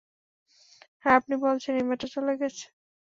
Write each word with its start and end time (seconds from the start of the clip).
আর 1.05 1.11
আপনি 1.19 1.35
বলছেন, 1.45 1.73
এইমাত্র 1.75 2.05
চলে 2.15 2.33
গেছে? 2.41 2.65